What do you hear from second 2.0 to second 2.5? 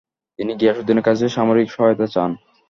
চান।